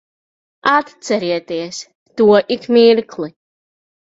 [0.75, 1.77] Atcerieties
[2.15, 3.29] to ik mirkli.